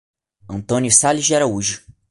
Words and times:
Antônio 0.49 0.89
Sales 0.91 1.27
de 1.27 1.35
Araújo 1.35 1.83